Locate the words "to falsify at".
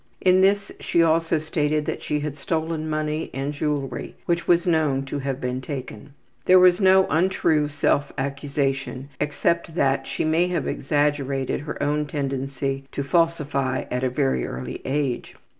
12.93-14.03